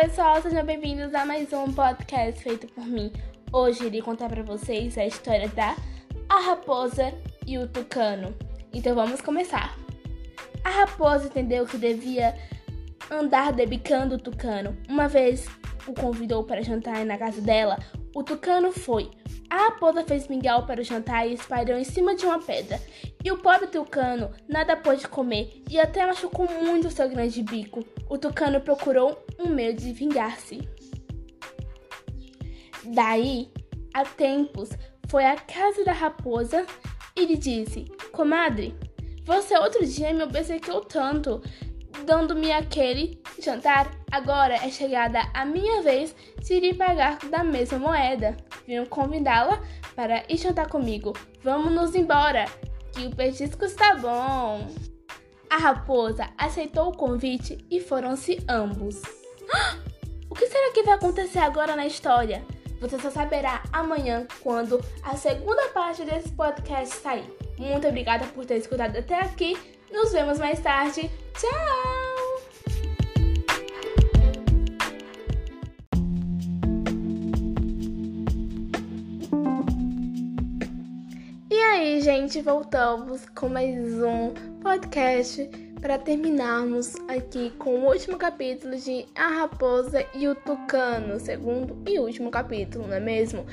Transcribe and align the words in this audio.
pessoal, 0.00 0.40
sejam 0.40 0.64
bem-vindos 0.64 1.14
a 1.14 1.26
mais 1.26 1.52
um 1.52 1.70
podcast 1.74 2.42
feito 2.42 2.66
por 2.68 2.86
mim. 2.86 3.12
Hoje 3.52 3.84
irei 3.84 4.00
contar 4.00 4.30
para 4.30 4.42
vocês 4.42 4.96
a 4.96 5.04
história 5.04 5.46
da 5.50 5.76
A 6.26 6.40
Raposa 6.40 7.12
e 7.46 7.58
o 7.58 7.68
Tucano. 7.68 8.34
Então 8.72 8.94
vamos 8.94 9.20
começar. 9.20 9.76
A 10.64 10.70
raposa 10.70 11.26
entendeu 11.26 11.66
que 11.66 11.76
devia 11.76 12.34
andar 13.10 13.52
debicando 13.52 14.14
o 14.14 14.18
tucano. 14.18 14.74
Uma 14.88 15.06
vez 15.06 15.46
o 15.86 15.92
convidou 15.94 16.44
para 16.44 16.62
jantar 16.62 17.04
na 17.04 17.18
casa 17.18 17.40
dela, 17.40 17.78
o 18.14 18.22
tucano 18.22 18.72
foi. 18.72 19.10
A 19.48 19.64
raposa 19.64 20.04
fez 20.04 20.28
mingau 20.28 20.64
para 20.64 20.80
o 20.80 20.84
jantar 20.84 21.26
e 21.26 21.34
espalhou 21.34 21.76
em 21.78 21.84
cima 21.84 22.14
de 22.14 22.24
uma 22.24 22.38
pedra. 22.38 22.80
E 23.24 23.30
o 23.32 23.38
pobre 23.38 23.66
tucano 23.66 24.30
nada 24.48 24.76
pôde 24.76 25.08
comer 25.08 25.62
e 25.68 25.78
até 25.78 26.06
machucou 26.06 26.48
muito 26.62 26.90
seu 26.90 27.08
grande 27.08 27.42
bico. 27.42 27.84
O 28.08 28.16
tucano 28.16 28.60
procurou 28.60 29.24
um 29.38 29.48
meio 29.48 29.74
de 29.74 29.92
vingar-se. 29.92 30.60
Daí, 32.84 33.50
há 33.92 34.04
tempos, 34.04 34.70
foi 35.08 35.24
à 35.24 35.36
casa 35.36 35.84
da 35.84 35.92
raposa 35.92 36.64
e 37.16 37.24
lhe 37.24 37.36
disse: 37.36 37.84
Comadre, 38.12 38.74
você 39.24 39.56
outro 39.58 39.84
dia 39.84 40.14
me 40.14 40.22
obsequiou 40.22 40.80
tanto, 40.80 41.42
dando-me 42.04 42.52
aquele 42.52 43.20
jantar. 43.38 43.90
Agora 44.10 44.54
é 44.54 44.70
chegada 44.70 45.20
a 45.32 45.44
minha 45.44 45.82
vez 45.82 46.14
de 46.40 46.60
lhe 46.60 46.74
pagar 46.74 47.18
da 47.30 47.44
mesma 47.44 47.78
moeda. 47.78 48.36
Venho 48.66 48.86
convidá-la 48.86 49.60
para 49.94 50.24
ir 50.28 50.36
jantar 50.36 50.68
comigo. 50.68 51.12
Vamos 51.42 51.72
nos 51.72 51.94
embora, 51.94 52.46
que 52.92 53.06
o 53.06 53.14
petisco 53.14 53.64
está 53.64 53.94
bom. 53.94 54.66
A 55.48 55.56
raposa 55.56 56.28
aceitou 56.38 56.88
o 56.88 56.96
convite 56.96 57.58
e 57.70 57.80
foram-se 57.80 58.38
ambos. 58.48 59.02
O 60.28 60.34
que 60.34 60.46
será 60.46 60.72
que 60.72 60.84
vai 60.84 60.94
acontecer 60.94 61.40
agora 61.40 61.74
na 61.74 61.86
história? 61.86 62.44
Você 62.80 62.98
só 62.98 63.10
saberá 63.10 63.62
amanhã 63.72 64.26
quando 64.40 64.80
a 65.02 65.16
segunda 65.16 65.68
parte 65.68 66.04
desse 66.04 66.30
podcast 66.30 66.94
sair. 66.96 67.30
Muito 67.58 67.86
obrigada 67.86 68.24
por 68.28 68.46
ter 68.46 68.56
escutado 68.56 68.96
até 68.96 69.16
aqui. 69.20 69.58
Nos 69.92 70.12
vemos 70.12 70.38
mais 70.38 70.60
tarde. 70.60 71.10
Tchau! 71.34 72.40
E 81.50 81.54
aí, 81.54 82.00
gente, 82.00 82.40
voltamos 82.40 83.28
com 83.34 83.48
mais 83.48 83.76
um 84.02 84.32
podcast 84.62 85.50
para 85.80 85.98
terminarmos 85.98 86.94
aqui 87.08 87.50
com 87.58 87.80
o 87.80 87.86
último 87.88 88.16
capítulo 88.16 88.76
de 88.76 89.06
A 89.16 89.28
Raposa 89.28 90.06
e 90.14 90.28
o 90.28 90.34
Tucano, 90.36 91.18
segundo 91.18 91.82
e 91.88 91.98
último 91.98 92.30
capítulo, 92.30 92.86
não 92.86 92.94
é 92.94 93.00
mesmo? 93.00 93.44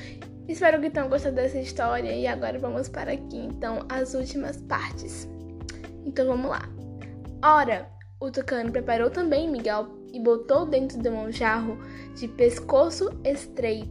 Espero 0.46 0.80
que 0.80 0.88
tenham 0.88 1.08
gostado 1.08 1.34
dessa 1.34 1.58
história 1.58 2.12
e 2.12 2.26
agora 2.26 2.58
vamos 2.58 2.88
para 2.88 3.12
aqui, 3.12 3.38
então, 3.38 3.84
as 3.88 4.14
últimas 4.14 4.56
partes. 4.58 5.28
Então 6.08 6.26
vamos 6.26 6.50
lá. 6.50 6.62
Ora, 7.44 7.86
o 8.18 8.30
tucano 8.30 8.72
preparou 8.72 9.10
também 9.10 9.46
Miguel 9.46 9.86
e 10.10 10.18
botou 10.18 10.64
dentro 10.64 10.98
de 10.98 11.08
um 11.10 11.30
jarro 11.30 11.78
de 12.14 12.26
pescoço 12.26 13.10
estreito. 13.22 13.90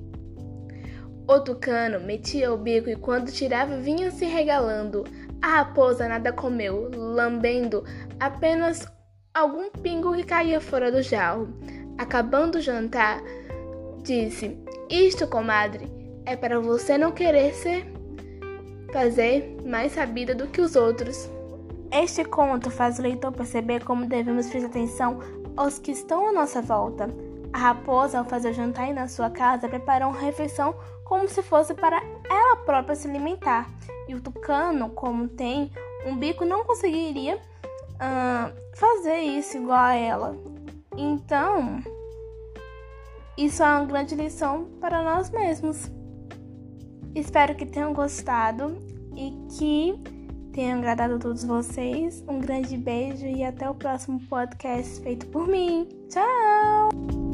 O 1.27 1.39
tucano 1.39 1.99
metia 1.99 2.51
o 2.51 2.57
bico 2.57 2.89
e 2.89 2.95
quando 2.95 3.31
tirava 3.31 3.77
vinha 3.77 4.09
se 4.09 4.25
regalando. 4.25 5.03
A 5.39 5.57
raposa 5.57 6.07
nada 6.07 6.33
comeu, 6.33 6.89
lambendo 6.91 7.83
apenas 8.19 8.87
algum 9.31 9.69
pingo 9.69 10.15
que 10.15 10.23
caía 10.23 10.59
fora 10.59 10.91
do 10.91 11.03
jarro. 11.03 11.47
Acabando 11.99 12.57
o 12.57 12.61
jantar, 12.61 13.21
disse: 14.01 14.57
Isto, 14.89 15.27
comadre, 15.27 15.87
é 16.25 16.35
para 16.35 16.59
você 16.59 16.97
não 16.97 17.11
querer 17.11 17.53
ser 17.53 17.85
fazer 18.91 19.55
mais 19.63 19.91
sabida 19.91 20.33
do 20.33 20.47
que 20.47 20.61
os 20.61 20.75
outros. 20.75 21.36
Este 21.91 22.25
conto 22.25 22.69
faz 22.69 22.99
o 22.99 23.01
leitor 23.01 23.31
perceber 23.31 23.83
como 23.83 24.05
devemos 24.05 24.47
prestar 24.47 24.67
atenção 24.67 25.19
aos 25.55 25.79
que 25.79 25.91
estão 25.91 26.27
à 26.27 26.31
nossa 26.33 26.61
volta. 26.61 27.09
A 27.53 27.57
raposa, 27.57 28.19
ao 28.19 28.25
fazer 28.25 28.49
o 28.51 28.53
jantar 28.53 28.93
na 28.93 29.07
sua 29.07 29.29
casa, 29.29 29.69
preparou 29.69 30.09
uma 30.09 30.19
refeição 30.19 30.75
como 31.05 31.27
se 31.29 31.41
fosse 31.41 31.73
para 31.73 32.01
ela 32.29 32.57
própria 32.57 32.95
se 32.95 33.07
alimentar. 33.07 33.69
E 34.07 34.13
o 34.13 34.21
tucano, 34.21 34.89
como 34.89 35.27
tem 35.27 35.71
um 36.05 36.15
bico, 36.17 36.45
não 36.45 36.65
conseguiria 36.65 37.37
uh, 37.37 38.53
fazer 38.75 39.19
isso 39.19 39.57
igual 39.57 39.79
a 39.79 39.95
ela. 39.95 40.37
Então, 40.95 41.81
isso 43.37 43.63
é 43.63 43.65
uma 43.65 43.85
grande 43.85 44.13
lição 44.15 44.65
para 44.81 45.01
nós 45.01 45.29
mesmos. 45.29 45.89
Espero 47.15 47.55
que 47.55 47.65
tenham 47.65 47.93
gostado 47.93 48.77
e 49.15 49.31
que 49.57 50.16
tenham 50.57 50.79
agradado 50.79 51.13
a 51.13 51.19
todos 51.19 51.43
vocês. 51.43 52.23
Um 52.27 52.39
grande 52.39 52.75
beijo 52.75 53.27
e 53.27 53.43
até 53.43 53.69
o 53.69 53.75
próximo 53.75 54.19
podcast 54.21 54.99
feito 55.01 55.27
por 55.27 55.47
mim. 55.47 55.87
Tchau! 56.09 57.26